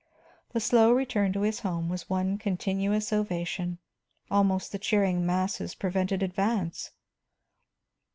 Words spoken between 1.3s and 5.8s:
to his home was one continuous ovation, almost the cheering masses